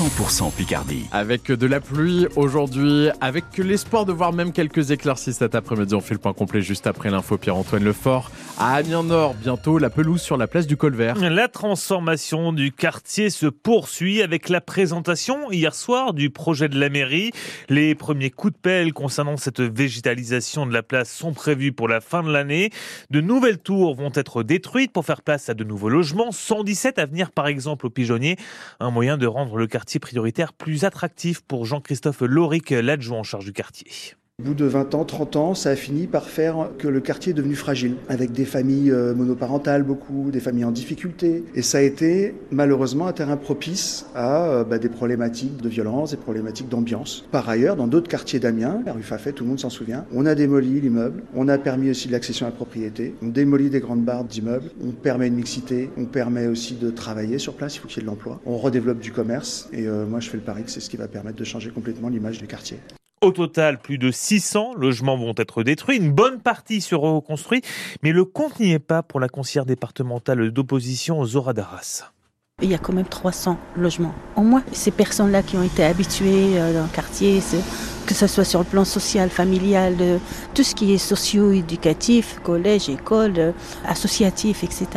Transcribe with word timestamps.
100% 0.00 0.50
Picardie. 0.54 1.04
Avec 1.12 1.52
de 1.52 1.66
la 1.66 1.78
pluie 1.78 2.26
aujourd'hui, 2.34 3.10
avec 3.20 3.58
l'espoir 3.58 4.06
de 4.06 4.12
voir 4.12 4.32
même 4.32 4.50
quelques 4.50 4.92
éclaircies 4.92 5.34
cet 5.34 5.54
après-midi. 5.54 5.94
On 5.94 6.00
fait 6.00 6.14
le 6.14 6.20
point 6.20 6.32
complet 6.32 6.62
juste 6.62 6.86
après 6.86 7.10
l'info 7.10 7.36
Pierre-Antoine 7.36 7.84
Lefort. 7.84 8.30
À 8.58 8.76
Amiens 8.76 9.02
Nord, 9.02 9.34
bientôt 9.34 9.76
la 9.76 9.90
pelouse 9.90 10.22
sur 10.22 10.38
la 10.38 10.46
place 10.46 10.66
du 10.66 10.78
Colvert. 10.78 11.16
La 11.16 11.48
transformation 11.48 12.54
du 12.54 12.72
quartier 12.72 13.28
se 13.28 13.44
poursuit 13.44 14.22
avec 14.22 14.48
la 14.48 14.62
présentation 14.62 15.50
hier 15.50 15.74
soir 15.74 16.14
du 16.14 16.30
projet 16.30 16.70
de 16.70 16.80
la 16.80 16.88
mairie. 16.88 17.32
Les 17.68 17.94
premiers 17.94 18.30
coups 18.30 18.54
de 18.54 18.58
pelle 18.58 18.94
concernant 18.94 19.36
cette 19.36 19.60
végétalisation 19.60 20.64
de 20.64 20.72
la 20.72 20.82
place 20.82 21.12
sont 21.12 21.34
prévus 21.34 21.72
pour 21.72 21.88
la 21.88 22.00
fin 22.00 22.22
de 22.22 22.32
l'année. 22.32 22.70
De 23.10 23.20
nouvelles 23.20 23.58
tours 23.58 23.96
vont 23.96 24.12
être 24.14 24.44
détruites 24.44 24.92
pour 24.92 25.04
faire 25.04 25.20
place 25.20 25.50
à 25.50 25.54
de 25.54 25.64
nouveaux 25.64 25.90
logements. 25.90 26.32
117 26.32 26.98
à 26.98 27.04
venir 27.04 27.32
par 27.32 27.48
exemple 27.48 27.84
au 27.84 27.90
Pigeonnier. 27.90 28.36
Un 28.78 28.90
moyen 28.90 29.18
de 29.18 29.26
rendre 29.26 29.58
le 29.58 29.66
quartier 29.66 29.89
prioritaire 29.98 30.52
plus 30.52 30.84
attractif 30.84 31.40
pour 31.40 31.64
Jean-Christophe 31.66 32.20
Loric, 32.20 32.70
l'adjoint 32.70 33.18
en 33.18 33.24
charge 33.24 33.44
du 33.44 33.52
quartier. 33.52 33.90
Au 34.40 34.42
bout 34.42 34.54
de 34.54 34.64
20 34.64 34.94
ans, 34.94 35.04
30 35.04 35.36
ans, 35.36 35.54
ça 35.54 35.68
a 35.68 35.76
fini 35.76 36.06
par 36.06 36.30
faire 36.30 36.70
que 36.78 36.88
le 36.88 37.00
quartier 37.00 37.32
est 37.32 37.34
devenu 37.34 37.54
fragile, 37.54 37.96
avec 38.08 38.32
des 38.32 38.46
familles 38.46 38.90
euh, 38.90 39.14
monoparentales 39.14 39.82
beaucoup, 39.82 40.30
des 40.30 40.40
familles 40.40 40.64
en 40.64 40.70
difficulté. 40.70 41.44
Et 41.54 41.60
ça 41.60 41.76
a 41.76 41.82
été 41.82 42.34
malheureusement 42.50 43.06
un 43.06 43.12
terrain 43.12 43.36
propice 43.36 44.06
à 44.14 44.44
euh, 44.48 44.64
bah, 44.64 44.78
des 44.78 44.88
problématiques 44.88 45.60
de 45.60 45.68
violence, 45.68 46.12
des 46.12 46.16
problématiques 46.16 46.70
d'ambiance. 46.70 47.26
Par 47.30 47.50
ailleurs, 47.50 47.76
dans 47.76 47.86
d'autres 47.86 48.08
quartiers 48.08 48.40
d'Amiens, 48.40 48.80
la 48.86 48.94
rue 48.94 49.02
Fafet, 49.02 49.32
tout 49.32 49.44
le 49.44 49.50
monde 49.50 49.60
s'en 49.60 49.68
souvient, 49.68 50.06
on 50.10 50.24
a 50.24 50.34
démoli 50.34 50.80
l'immeuble, 50.80 51.22
on 51.34 51.46
a 51.48 51.58
permis 51.58 51.90
aussi 51.90 52.08
l'accession 52.08 52.46
à 52.46 52.48
la 52.48 52.56
propriété, 52.56 53.14
on 53.22 53.28
démolit 53.28 53.68
des 53.68 53.80
grandes 53.80 54.06
barres 54.06 54.24
d'immeubles, 54.24 54.70
on 54.82 54.92
permet 54.92 55.26
une 55.26 55.34
mixité, 55.34 55.90
on 55.98 56.06
permet 56.06 56.46
aussi 56.46 56.76
de 56.76 56.90
travailler 56.90 57.36
sur 57.36 57.52
place, 57.52 57.76
il 57.76 57.80
faut 57.80 57.88
qu'il 57.88 57.98
y 57.98 58.00
ait 58.00 58.06
de 58.06 58.10
l'emploi. 58.10 58.40
On 58.46 58.56
redéveloppe 58.56 59.00
du 59.00 59.12
commerce 59.12 59.68
et 59.74 59.86
euh, 59.86 60.06
moi 60.06 60.20
je 60.20 60.30
fais 60.30 60.38
le 60.38 60.42
pari 60.42 60.62
que 60.62 60.70
c'est 60.70 60.80
ce 60.80 60.88
qui 60.88 60.96
va 60.96 61.08
permettre 61.08 61.36
de 61.36 61.44
changer 61.44 61.68
complètement 61.68 62.08
l'image 62.08 62.38
du 62.38 62.46
quartier. 62.46 62.78
Au 63.22 63.32
total, 63.32 63.78
plus 63.78 63.98
de 63.98 64.10
600 64.10 64.76
logements 64.76 65.18
vont 65.18 65.34
être 65.36 65.62
détruits, 65.62 65.98
une 65.98 66.10
bonne 66.10 66.40
partie 66.40 66.80
sera 66.80 67.10
reconstruite, 67.10 67.66
mais 68.02 68.12
le 68.12 68.24
compte 68.24 68.58
n'y 68.58 68.72
est 68.72 68.78
pas 68.78 69.02
pour 69.02 69.20
la 69.20 69.28
conseillère 69.28 69.66
départementale 69.66 70.50
d'opposition 70.50 71.22
Zora 71.26 71.52
Darras. 71.52 72.12
Il 72.62 72.70
y 72.70 72.74
a 72.74 72.78
quand 72.78 72.94
même 72.94 73.04
300 73.04 73.58
logements. 73.76 74.14
Au 74.36 74.40
moins, 74.40 74.62
ces 74.72 74.90
personnes-là 74.90 75.42
qui 75.42 75.58
ont 75.58 75.62
été 75.62 75.84
habituées 75.84 76.58
euh, 76.58 76.72
dans 76.72 76.84
le 76.84 76.88
quartier, 76.94 77.42
que 78.10 78.16
ce 78.16 78.26
soit 78.26 78.44
sur 78.44 78.58
le 78.58 78.64
plan 78.64 78.84
social, 78.84 79.30
familial, 79.30 79.94
tout 80.52 80.64
ce 80.64 80.74
qui 80.74 80.92
est 80.92 80.98
socio-éducatif, 80.98 82.40
collège, 82.42 82.88
école, 82.88 83.34
euh, 83.38 83.52
associatif, 83.86 84.64
etc., 84.64 84.88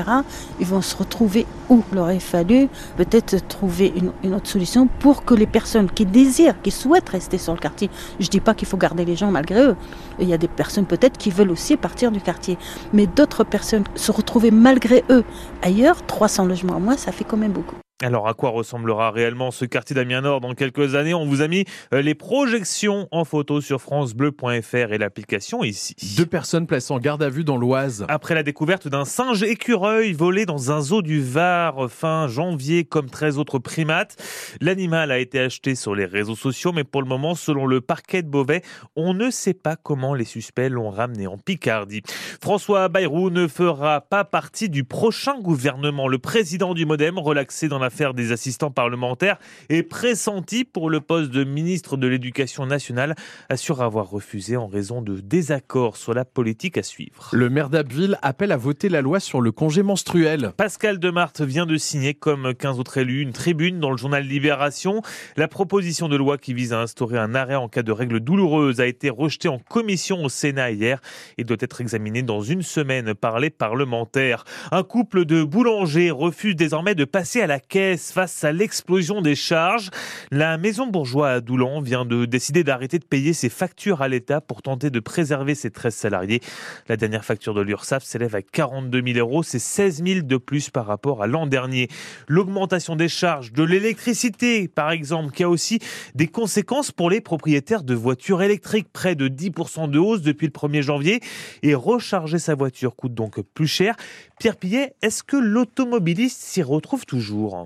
ils 0.59 0.65
vont 0.65 0.81
se 0.81 0.95
retrouver 0.95 1.45
où 1.69 1.83
il 1.91 1.99
aurait 1.99 2.19
fallu 2.19 2.69
peut-être 2.97 3.47
trouver 3.47 3.93
une, 4.23 4.33
autre 4.33 4.47
solution 4.49 4.87
pour 4.87 5.25
que 5.25 5.35
les 5.35 5.45
personnes 5.45 5.91
qui 5.91 6.07
désirent, 6.07 6.59
qui 6.63 6.71
souhaitent 6.71 7.09
rester 7.09 7.37
sur 7.37 7.53
le 7.53 7.59
quartier, 7.59 7.91
je 8.19 8.25
ne 8.25 8.31
dis 8.31 8.39
pas 8.39 8.55
qu'il 8.55 8.67
faut 8.67 8.77
garder 8.77 9.05
les 9.05 9.15
gens 9.15 9.29
malgré 9.29 9.61
eux, 9.61 9.75
il 10.19 10.27
y 10.27 10.33
a 10.33 10.39
des 10.39 10.47
personnes 10.47 10.85
peut-être 10.85 11.19
qui 11.19 11.29
veulent 11.29 11.51
aussi 11.51 11.77
partir 11.77 12.11
du 12.11 12.19
quartier, 12.19 12.57
mais 12.93 13.05
d'autres 13.05 13.43
personnes 13.43 13.83
se 13.93 14.11
retrouver 14.11 14.49
malgré 14.49 15.03
eux 15.11 15.23
ailleurs, 15.61 16.03
300 16.07 16.45
logements 16.45 16.77
à 16.77 16.79
moins, 16.79 16.97
ça 16.97 17.11
fait 17.11 17.25
quand 17.25 17.37
même 17.37 17.51
beaucoup. 17.51 17.75
Alors 18.01 18.27
à 18.27 18.33
quoi 18.33 18.49
ressemblera 18.49 19.11
réellement 19.11 19.51
ce 19.51 19.65
quartier 19.65 19.95
d'Amiens 19.95 20.21
Nord 20.21 20.41
dans 20.41 20.55
quelques 20.55 20.95
années? 20.95 21.13
On 21.13 21.25
vous 21.25 21.41
a 21.41 21.47
mis 21.47 21.63
euh, 21.93 22.01
les 22.01 22.15
projections 22.15 23.07
en 23.11 23.23
photo 23.23 23.61
sur 23.61 23.81
francebleu.fr 23.81 24.91
et 24.91 24.97
l'application 24.97 25.63
ici. 25.63 25.95
Deux 26.17 26.25
personnes 26.25 26.67
placées 26.67 26.91
en 26.91 26.99
garde 26.99 27.23
à 27.23 27.29
vue 27.29 27.43
dans 27.43 27.55
l'Oise. 27.55 28.05
Après 28.09 28.33
la 28.33 28.43
découverte 28.43 28.87
d'un 28.87 29.05
singe 29.05 29.43
écureuil 29.43 30.11
volé 30.11 30.45
dans 30.45 30.71
un 30.71 30.81
zoo 30.81 31.01
du 31.01 31.21
Var 31.21 31.89
fin 31.89 32.27
janvier 32.27 32.83
comme 32.83 33.09
13 33.09 33.37
autres 33.37 33.59
primates, 33.59 34.17
l'animal 34.59 35.11
a 35.11 35.19
été 35.19 35.39
acheté 35.39 35.75
sur 35.75 35.95
les 35.95 36.05
réseaux 36.05 36.35
sociaux 36.35 36.73
mais 36.73 36.83
pour 36.83 37.01
le 37.01 37.07
moment 37.07 37.35
selon 37.35 37.67
le 37.67 37.79
parquet 37.79 38.21
de 38.21 38.27
Beauvais, 38.27 38.63
on 38.95 39.13
ne 39.13 39.29
sait 39.29 39.53
pas 39.53 39.77
comment 39.77 40.13
les 40.13 40.25
suspects 40.25 40.67
l'ont 40.67 40.89
ramené 40.89 41.27
en 41.27 41.37
Picardie. 41.37 42.01
François 42.41 42.89
Bayrou 42.89 43.29
ne 43.29 43.47
fera 43.47 44.01
pas 44.01 44.25
partie 44.25 44.67
du 44.67 44.83
prochain 44.83 45.39
gouvernement. 45.39 46.09
Le 46.09 46.17
président 46.17 46.73
du 46.73 46.85
Modem 46.85 47.17
relaxé 47.17 47.69
dans 47.69 47.79
la 47.79 47.82
l'affaire 47.83 48.13
des 48.13 48.31
assistants 48.31 48.71
parlementaires 48.71 49.37
est 49.69 49.83
pressenti 49.83 50.63
pour 50.63 50.89
le 50.89 51.01
poste 51.01 51.31
de 51.31 51.43
ministre 51.43 51.97
de 51.97 52.07
l'Éducation 52.07 52.65
nationale, 52.65 53.15
assure 53.49 53.81
avoir 53.81 54.09
refusé 54.09 54.57
en 54.57 54.67
raison 54.67 55.01
de 55.01 55.19
désaccords 55.19 55.97
sur 55.97 56.13
la 56.13 56.25
politique 56.25 56.77
à 56.77 56.83
suivre. 56.83 57.29
Le 57.31 57.49
maire 57.49 57.69
d'Abbeville 57.69 58.17
appelle 58.21 58.51
à 58.51 58.57
voter 58.57 58.89
la 58.89 59.01
loi 59.01 59.19
sur 59.19 59.41
le 59.41 59.51
congé 59.51 59.83
menstruel. 59.83 60.51
Pascal 60.57 60.99
Demarthe 60.99 61.41
vient 61.41 61.65
de 61.65 61.77
signer, 61.77 62.13
comme 62.13 62.53
15 62.53 62.79
autres 62.79 62.97
élus, 62.97 63.21
une 63.21 63.33
tribune 63.33 63.79
dans 63.79 63.91
le 63.91 63.97
journal 63.97 64.23
Libération. 64.25 65.01
La 65.35 65.47
proposition 65.47 66.07
de 66.07 66.15
loi 66.15 66.37
qui 66.37 66.53
vise 66.53 66.73
à 66.73 66.81
instaurer 66.81 67.17
un 67.17 67.35
arrêt 67.35 67.55
en 67.55 67.67
cas 67.67 67.83
de 67.83 67.91
règles 67.91 68.19
douloureuses 68.19 68.79
a 68.79 68.87
été 68.87 69.09
rejetée 69.09 69.49
en 69.49 69.59
commission 69.59 70.23
au 70.23 70.29
Sénat 70.29 70.71
hier 70.71 71.01
et 71.37 71.43
doit 71.43 71.57
être 71.59 71.81
examinée 71.81 72.23
dans 72.23 72.41
une 72.41 72.61
semaine 72.61 73.13
par 73.13 73.39
les 73.39 73.49
parlementaires. 73.49 74.45
Un 74.71 74.83
couple 74.83 75.25
de 75.25 75.43
boulangers 75.43 76.11
refuse 76.11 76.55
désormais 76.55 76.95
de 76.95 77.05
passer 77.05 77.41
à 77.41 77.47
la 77.47 77.59
face 77.73 78.43
à 78.43 78.51
l'explosion 78.51 79.21
des 79.21 79.33
charges. 79.33 79.89
La 80.29 80.59
maison 80.59 80.85
bourgeois 80.85 81.29
à 81.31 81.41
Doulan 81.41 81.81
vient 81.81 82.05
de 82.05 82.25
décider 82.25 82.63
d'arrêter 82.63 82.99
de 82.99 83.03
payer 83.03 83.33
ses 83.33 83.49
factures 83.49 84.03
à 84.03 84.07
l'État 84.07 84.41
pour 84.41 84.61
tenter 84.61 84.91
de 84.91 84.99
préserver 84.99 85.55
ses 85.55 85.71
13 85.71 85.95
salariés. 85.95 86.39
La 86.87 86.97
dernière 86.97 87.25
facture 87.25 87.55
de 87.55 87.61
l'URSSAF 87.61 88.03
s'élève 88.03 88.35
à 88.35 88.43
42 88.43 89.01
000 89.13 89.17
euros, 89.17 89.41
c'est 89.41 89.57
16 89.57 90.03
000 90.05 90.21
de 90.21 90.37
plus 90.37 90.69
par 90.69 90.85
rapport 90.85 91.23
à 91.23 91.27
l'an 91.27 91.47
dernier. 91.47 91.87
L'augmentation 92.27 92.95
des 92.95 93.09
charges 93.09 93.53
de 93.53 93.63
l'électricité, 93.63 94.67
par 94.67 94.91
exemple, 94.91 95.33
qui 95.33 95.43
a 95.43 95.49
aussi 95.49 95.79
des 96.13 96.27
conséquences 96.27 96.91
pour 96.91 97.09
les 97.09 97.21
propriétaires 97.21 97.83
de 97.83 97.95
voitures 97.95 98.43
électriques, 98.43 98.89
près 98.93 99.15
de 99.15 99.27
10% 99.27 99.89
de 99.89 99.97
hausse 99.97 100.21
depuis 100.21 100.45
le 100.45 100.51
1er 100.51 100.83
janvier. 100.83 101.21
Et 101.63 101.73
recharger 101.73 102.37
sa 102.37 102.53
voiture 102.53 102.95
coûte 102.95 103.15
donc 103.15 103.41
plus 103.41 103.67
cher. 103.67 103.95
Pierre 104.39 104.57
Pillet, 104.57 104.93
est-ce 105.01 105.23
que 105.23 105.37
l'automobiliste 105.37 106.39
s'y 106.39 106.61
retrouve 106.61 107.07
toujours? 107.07 107.62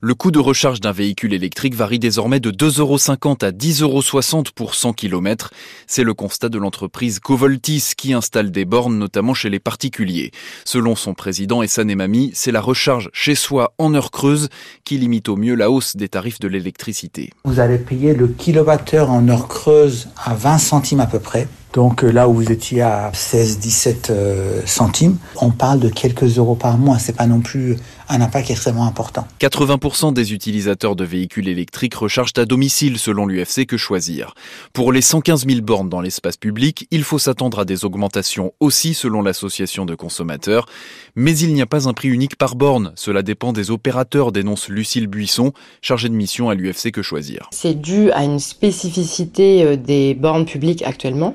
Le 0.00 0.14
coût 0.14 0.30
de 0.30 0.38
recharge 0.38 0.80
d'un 0.80 0.92
véhicule 0.92 1.34
électrique 1.34 1.74
varie 1.74 1.98
désormais 1.98 2.38
de 2.38 2.52
2,50€ 2.52 3.44
à 3.44 3.50
10,60€ 3.50 4.52
pour 4.54 4.76
100 4.76 4.92
km. 4.92 5.50
C'est 5.88 6.04
le 6.04 6.14
constat 6.14 6.48
de 6.48 6.58
l'entreprise 6.58 7.18
Covoltis 7.18 7.94
qui 7.96 8.12
installe 8.12 8.52
des 8.52 8.64
bornes 8.64 8.96
notamment 8.96 9.34
chez 9.34 9.50
les 9.50 9.58
particuliers. 9.58 10.30
Selon 10.64 10.94
son 10.94 11.14
président 11.14 11.64
Essan 11.64 11.90
Emami, 11.90 12.30
c'est 12.32 12.52
la 12.52 12.60
recharge 12.60 13.10
chez 13.12 13.34
soi 13.34 13.74
en 13.78 13.92
heure 13.92 14.12
creuse 14.12 14.50
qui 14.84 14.98
limite 14.98 15.28
au 15.28 15.34
mieux 15.34 15.56
la 15.56 15.68
hausse 15.68 15.96
des 15.96 16.08
tarifs 16.08 16.38
de 16.38 16.46
l'électricité. 16.46 17.30
Vous 17.44 17.58
allez 17.58 17.78
payer 17.78 18.14
le 18.14 18.28
kilowattheure 18.28 19.10
en 19.10 19.28
heure 19.28 19.48
creuse 19.48 20.10
à 20.24 20.34
20 20.34 20.58
centimes 20.58 21.00
à 21.00 21.06
peu 21.06 21.18
près. 21.18 21.48
Donc 21.72 22.02
euh, 22.02 22.10
là 22.10 22.28
où 22.28 22.34
vous 22.34 22.50
étiez 22.50 22.82
à 22.82 23.10
16-17 23.12 24.10
euh, 24.10 24.62
centimes, 24.64 25.18
on 25.36 25.50
parle 25.50 25.80
de 25.80 25.88
quelques 25.88 26.38
euros 26.38 26.54
par 26.54 26.78
mois. 26.78 26.98
C'est 26.98 27.16
pas 27.16 27.26
non 27.26 27.40
plus 27.40 27.76
un 28.08 28.20
impact 28.20 28.50
extrêmement 28.50 28.86
important. 28.86 29.26
80% 29.40 30.14
des 30.14 30.32
utilisateurs 30.32 30.96
de 30.96 31.04
véhicules 31.04 31.48
électriques 31.48 31.94
rechargent 31.94 32.32
à 32.38 32.46
domicile 32.46 32.98
selon 32.98 33.26
l'UFC 33.26 33.66
Que 33.66 33.76
Choisir. 33.76 34.34
Pour 34.72 34.92
les 34.92 35.02
115 35.02 35.46
000 35.46 35.60
bornes 35.60 35.88
dans 35.88 36.00
l'espace 36.00 36.36
public, 36.36 36.86
il 36.90 37.04
faut 37.04 37.18
s'attendre 37.18 37.58
à 37.58 37.64
des 37.64 37.84
augmentations 37.84 38.52
aussi 38.60 38.94
selon 38.94 39.20
l'association 39.20 39.84
de 39.84 39.94
consommateurs. 39.94 40.66
Mais 41.16 41.36
il 41.38 41.52
n'y 41.52 41.62
a 41.62 41.66
pas 41.66 41.88
un 41.88 41.92
prix 41.92 42.08
unique 42.08 42.36
par 42.36 42.54
borne. 42.54 42.92
Cela 42.94 43.22
dépend 43.22 43.52
des 43.52 43.70
opérateurs, 43.70 44.32
dénonce 44.32 44.68
Lucille 44.68 45.06
Buisson, 45.06 45.52
chargée 45.82 46.08
de 46.08 46.14
mission 46.14 46.48
à 46.48 46.54
l'UFC 46.54 46.90
Que 46.90 47.02
Choisir. 47.02 47.48
C'est 47.52 47.78
dû 47.78 48.10
à 48.12 48.24
une 48.24 48.40
spécificité 48.40 49.64
euh, 49.64 49.76
des 49.76 50.14
bornes 50.14 50.46
publiques 50.46 50.82
actuellement 50.82 51.34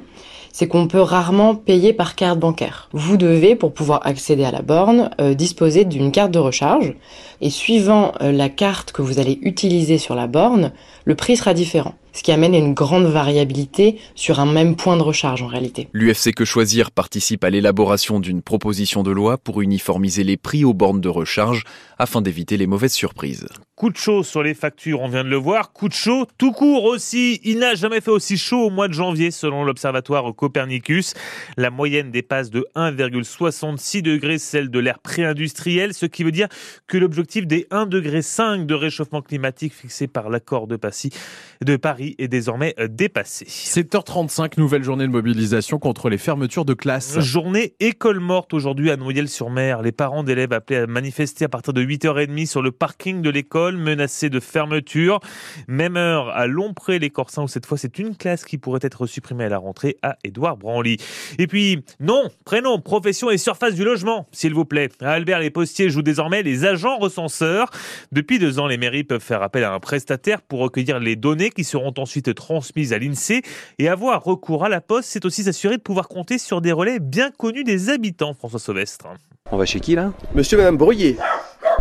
c'est 0.54 0.68
qu'on 0.68 0.88
peut 0.88 1.02
rarement 1.02 1.56
payer 1.56 1.92
par 1.92 2.16
carte 2.16 2.40
bancaire. 2.40 2.88
Vous 2.94 3.18
devez, 3.18 3.56
pour 3.56 3.74
pouvoir 3.74 4.06
accéder 4.06 4.46
à 4.46 4.52
la 4.52 4.62
borne, 4.62 5.10
euh, 5.20 5.34
disposer 5.34 5.84
d'une 5.84 6.12
carte 6.12 6.32
de 6.32 6.40
recharge. 6.40 6.94
Et 7.42 7.50
suivant 7.50 8.14
euh, 8.22 8.32
la 8.32 8.48
carte 8.48 8.94
que 8.94 9.02
vous 9.02 9.20
allez 9.20 9.40
utiliser 9.42 9.98
sur 9.98 10.16
la 10.16 10.28
borne, 10.28 10.72
le 11.04 11.16
prix 11.16 11.36
sera 11.36 11.54
différent 11.54 11.96
ce 12.14 12.24
qui 12.24 12.32
amène 12.32 12.56
à 12.56 12.58
une 12.58 12.74
grande 12.74 13.06
variabilité 13.06 14.00
sur 14.16 14.40
un 14.40 14.46
même 14.46 14.76
point 14.76 14.98
de 14.98 15.02
recharge 15.02 15.42
en 15.42 15.48
réalité. 15.48 15.90
L'UFC 15.94 16.34
Que 16.34 16.46
Choisir 16.46 16.92
participe 16.92 17.44
à 17.44 17.50
l'élaboration 17.50 18.20
d'une 18.20 18.42
proposition 18.42 19.04
de 19.04 19.12
loi 19.12 19.38
pour 19.38 19.62
uniformiser 19.62 20.24
les 20.24 20.38
prix 20.38 20.64
aux 20.64 20.74
bornes 20.74 21.02
de 21.02 21.10
recharge 21.10 21.64
afin 21.98 22.22
d'éviter 22.22 22.58
les 22.58 22.68
mauvaises 22.68 22.94
surprises. 22.94 23.48
Coup 23.76 23.90
de 23.90 23.98
chaud 23.98 24.24
sur 24.24 24.44
les 24.44 24.54
factures, 24.54 25.02
on 25.02 25.08
vient 25.08 25.24
de 25.24 25.30
le 25.30 25.36
voir. 25.36 25.74
Coup 25.74 25.90
de 25.90 25.94
chaud 25.94 26.28
tout 26.38 26.52
court 26.52 26.84
aussi. 26.84 27.42
Il 27.44 27.60
n'a 27.60 27.76
jamais 27.76 28.02
fait 28.02 28.12
aussi 28.12 28.38
chaud 28.38 28.68
au 28.68 28.70
mois 28.70 28.88
de 28.88 28.94
janvier 28.94 29.32
selon 29.32 29.64
l'observatoire 29.64 30.34
Copernicus. 30.36 31.16
La 31.58 31.72
moyenne 31.72 32.12
dépasse 32.12 32.50
de 32.52 32.66
1,66 32.76 34.02
degrés 34.02 34.38
celle 34.38 34.70
de 34.70 34.80
l'ère 34.80 35.00
pré-industriel, 35.00 35.94
ce 35.94 36.06
qui 36.06 36.24
veut 36.24 36.32
dire 36.32 36.48
que 36.88 36.98
l'objectif 36.98 37.48
des 37.48 37.68
1,5 37.72 37.88
degré 37.90 38.66
de 38.66 38.74
réchauffement 38.74 39.22
climatique 39.22 39.74
fixé 39.74 40.08
par 40.08 40.30
l'accord 40.30 40.68
de 40.68 40.76
Paris 40.76 42.03
mairie 42.04 42.16
est 42.18 42.28
désormais 42.28 42.76
dépassée. 42.90 43.46
7h35, 43.46 44.60
nouvelle 44.60 44.84
journée 44.84 45.06
de 45.06 45.12
mobilisation 45.12 45.80
contre 45.80 46.10
les 46.10 46.18
fermetures 46.18 46.66
de 46.66 46.74
classes. 46.74 47.20
Journée 47.20 47.76
école 47.80 48.20
morte 48.20 48.54
aujourd'hui 48.54 48.92
à 48.92 48.98
Noyelles-sur-Mer. 48.98 49.82
Les 49.82 49.92
parents 49.92 50.24
d'élèves 50.24 50.54
appelés 50.54 50.80
à 50.80 50.88
manifester 50.88 51.46
à 51.46 51.50
partir 51.50 51.74
de 51.74 51.84
8h30 51.84 52.46
sur 52.46 52.62
le 52.62 52.72
parking 52.72 53.22
de 53.22 53.30
l'école, 53.30 53.78
menacés 53.78 54.30
de 54.30 54.40
fermeture. 54.40 55.20
Même 55.68 55.98
heure 55.98 56.30
à 56.30 56.48
Lompré 56.48 57.00
les 57.00 57.10
Corsins 57.10 57.44
où 57.44 57.48
cette 57.48 57.66
fois 57.66 57.78
c'est 57.78 58.00
une 58.00 58.16
classe 58.16 58.46
qui 58.46 58.58
pourrait 58.58 58.80
être 58.82 59.06
supprimée 59.06 59.46
à 59.46 59.50
la 59.50 59.58
rentrée 59.58 59.98
à 60.02 60.18
Édouard 60.24 60.58
Branly. 60.58 60.98
Et 61.38 61.48
puis, 61.48 61.84
nom, 62.00 62.30
prénom, 62.46 62.80
profession 62.80 63.30
et 63.30 63.38
surface 63.38 63.76
du 63.76 63.84
logement, 63.84 64.28
s'il 64.32 64.54
vous 64.54 64.66
plaît. 64.66 64.90
À 65.02 65.12
Albert, 65.12 65.40
les 65.40 65.50
postiers 65.50 65.90
jouent 65.90 66.02
désormais 66.02 66.44
les 66.44 66.66
agents 66.66 66.98
recenseurs. 66.98 67.70
Depuis 68.12 68.40
deux 68.40 68.60
ans, 68.60 68.68
les 68.68 68.78
mairies 68.78 69.04
peuvent 69.04 69.22
faire 69.22 69.42
appel 69.42 69.64
à 69.64 69.74
un 69.74 69.80
prestataire 69.80 70.42
pour 70.42 70.60
recueillir 70.60 71.00
les 71.00 71.16
données 71.16 71.50
qui 71.50 71.64
seront 71.64 71.93
ensuite 72.00 72.34
transmises 72.36 72.94
à 72.94 73.00
l'INSEE. 73.00 73.42
Et 73.80 73.90
avoir 73.90 74.24
recours 74.24 74.64
à 74.66 74.70
la 74.70 74.82
poste, 74.82 75.10
c'est 75.12 75.26
aussi 75.26 75.44
s'assurer 75.44 75.78
de 75.78 75.82
pouvoir 75.82 76.08
compter 76.08 76.38
sur 76.38 76.62
des 76.62 76.72
relais 76.72 77.00
bien 77.00 77.32
connus 77.32 77.64
des 77.64 77.90
habitants, 77.90 78.34
François 78.34 78.60
Sauvestre. 78.60 79.08
On 79.52 79.58
va 79.58 79.66
chez 79.66 79.80
qui 79.80 79.96
là? 79.96 80.14
Monsieur 80.34 80.58
et 80.58 80.62
Madame 80.62 80.78
Brouillet. 80.78 81.18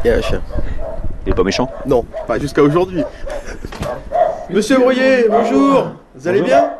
Il 0.05 0.09
y 0.09 0.11
a 0.11 0.17
un 0.17 0.23
chien. 0.23 0.43
Il 1.25 1.32
est 1.32 1.35
pas 1.35 1.44
méchant? 1.44 1.70
Non, 1.87 2.05
pas 2.26 2.38
jusqu'à 2.38 2.62
aujourd'hui. 2.62 3.03
Monsieur 4.50 4.79
Brouillet, 4.79 5.26
bonjour 5.31 5.93
Vous 6.14 6.29
allez 6.29 6.43
bien? 6.43 6.70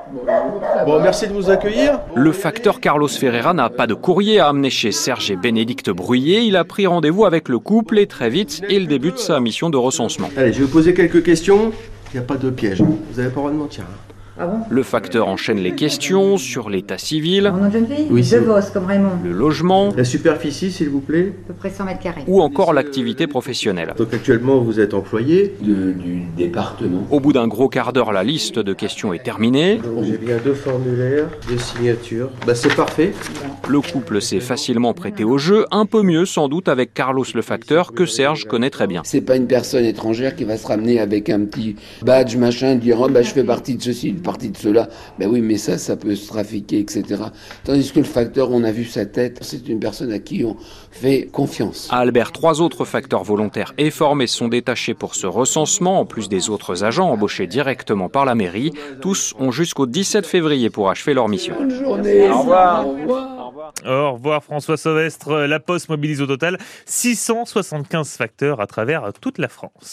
Bon, 0.85 1.01
merci 1.01 1.29
de 1.29 1.33
nous 1.33 1.49
accueillir. 1.49 2.01
Le 2.15 2.33
facteur 2.33 2.81
Carlos 2.81 3.09
Ferreira 3.09 3.55
n'a 3.55 3.71
pas 3.71 3.87
de 3.87 3.95
courrier 3.95 4.41
à 4.41 4.49
amener 4.49 4.69
chez 4.69 4.93
Serge 4.93 5.31
et 5.31 5.37
Bénédicte 5.37 5.89
Bruyé. 5.91 6.41
Il 6.41 6.57
a 6.57 6.65
pris 6.65 6.87
rendez-vous 6.87 7.25
avec 7.25 7.49
le 7.49 7.59
couple 7.59 7.99
et 7.99 8.07
très 8.07 8.29
vite, 8.29 8.63
il 8.69 8.89
débute 8.89 9.19
sa 9.19 9.41
mission 9.41 9.71
de 9.71 9.77
recensement. 9.77 10.29
Allez, 10.37 10.53
je 10.53 10.59
vais 10.59 10.65
vous 10.65 10.73
poser 10.73 10.93
quelques 10.93 11.23
questions. 11.23 11.73
Il 12.13 12.19
n'y 12.19 12.25
a 12.25 12.27
pas 12.27 12.37
de 12.37 12.51
piège. 12.51 12.83
Vous 12.83 12.99
n'avez 13.17 13.31
pas 13.31 13.37
le 13.37 13.41
droit 13.41 13.51
de 13.51 13.57
mentir. 13.57 13.85
hein. 13.85 14.12
Le 14.71 14.83
facteur 14.83 15.29
enchaîne 15.29 15.59
les 15.59 15.75
questions 15.75 16.39
sur 16.39 16.71
l'état 16.71 16.99
civil, 16.99 17.45
de 17.45 18.13
Oui, 18.13 18.23
De 18.23 18.73
comme 18.73 18.87
Raymond. 18.87 19.19
le 19.23 19.33
logement 19.33 19.91
La 19.97 20.05
superficie, 20.05 20.73
s'il 20.73 20.89
vous 20.89 21.01
plaît. 21.01 21.33
À 21.45 21.49
peu 21.49 21.55
près 21.55 21.71
100 21.71 21.85
mètres 21.85 22.01
carrés. 22.01 22.23
ou 22.27 22.41
encore 22.41 22.73
l'activité 22.73 23.27
professionnelle. 23.27 23.95
Donc 23.97 24.13
actuellement, 24.15 24.59
vous 24.59 24.81
êtes 24.81 24.95
employé. 24.95 25.55
du 25.61 26.23
département. 26.37 27.07
Au 27.11 27.21
bout 27.21 27.33
d'un 27.33 27.47
gros 27.47 27.69
quart 27.69 27.93
d'heure, 27.93 28.13
la 28.13 28.25
liste 28.25 28.59
de 28.59 28.73
questions 28.73 29.13
est 29.13 29.23
terminée. 29.23 29.81
J'ai 30.03 30.19
bien 30.19 30.39
deux 30.43 30.55
formulaires, 30.55 31.29
deux 31.49 31.59
signatures. 31.59 32.31
Bah 32.47 32.55
c'est 32.55 32.75
parfait. 32.75 33.13
Le 33.69 33.81
couple 33.81 34.21
s'est 34.21 34.41
facilement 34.41 34.95
prêté 34.95 35.25
au 35.25 35.39
jeu, 35.39 35.67
un 35.71 35.87
peu 35.87 36.03
mieux 36.03 36.25
sans 36.25 36.49
doute 36.49 36.69
avec 36.69 36.95
Carlos 36.95 37.25
le 37.35 37.43
facteur 37.43 37.93
que 37.93 38.07
Serge 38.07 38.45
connaît 38.47 38.71
très 38.71 38.87
bien. 38.87 39.03
C'est 39.05 39.21
pas 39.21 39.37
une 39.37 39.47
personne 39.47 39.85
étrangère 39.85 40.35
qui 40.35 40.45
va 40.45 40.57
se 40.57 40.67
ramener 40.67 40.99
avec 41.01 41.29
un 41.31 41.41
petit 41.45 41.77
badge, 42.03 42.37
machin, 42.37 42.77
dire 42.77 42.99
oh, 43.01 43.09
bah, 43.09 43.23
je 43.23 43.31
fais 43.31 43.45
partie 43.45 43.77
de 43.77 43.83
ceci, 43.83 44.13
partie 44.33 44.49
de 44.51 44.57
cela. 44.57 44.89
Ben 45.19 45.29
oui, 45.29 45.43
mais 45.43 45.59
ça, 45.59 45.77
ça 45.77 45.95
peut 45.97 46.15
se 46.15 46.27
trafiquer, 46.27 46.79
etc. 46.79 47.05
Tandis 47.65 47.93
que 47.93 47.99
le 47.99 48.07
facteur, 48.07 48.51
on 48.51 48.65
a 48.65 48.73
vu 48.73 48.85
sa 48.85 49.05
tête, 49.05 49.39
c'est 49.43 49.69
une 49.69 49.79
personne 49.79 50.11
à 50.11 50.19
qui 50.19 50.43
on 50.45 50.57
fait 50.91 51.29
confiance. 51.31 51.89
À 51.91 51.99
Albert, 51.99 52.33
trois 52.33 52.63
autres 52.63 52.87
facteurs 52.87 53.25
volontaires 53.25 53.75
et 53.77 53.91
formés 53.91 54.27
sont 54.27 54.49
détachés 54.49 54.95
pour 54.95 55.15
ce 55.15 55.27
recensement, 55.27 56.01
en 56.01 56.07
plus 56.07 56.31
des 56.31 56.49
autres 56.49 56.83
agents 56.83 57.11
embauchés 57.11 57.47
directement 57.47 58.09
par 58.09 58.25
la 58.25 58.35
mairie. 58.35 58.73
Tous 59.03 59.35
ont 59.39 59.51
jusqu'au 59.51 59.87
17 59.87 60.27
février 60.27 60.71
pour 60.71 60.89
achever 60.89 61.13
leur 61.13 61.29
mission. 61.29 61.55
Bonne 61.59 61.79
journée. 61.79 62.31
Au 62.31 62.39
revoir. 62.39 62.87
Au 62.87 62.93
revoir. 62.93 63.43
Au 63.87 64.13
revoir 64.13 64.45
François 64.45 64.77
Sauvestre. 64.77 65.47
La 65.47 65.61
Poste 65.61 65.89
mobilise 65.89 66.23
au 66.23 66.27
total 66.27 66.59
675 66.87 68.17
facteurs 68.17 68.61
à 68.61 68.67
travers 68.67 69.13
toute 69.21 69.39
la 69.39 69.49
France. 69.49 69.91